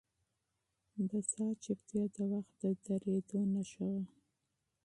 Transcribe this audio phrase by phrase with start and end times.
[1.09, 4.01] د ساعت چوپتیا د وخت د درېدو نښه وه.